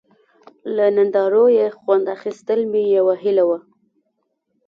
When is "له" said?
0.75-0.85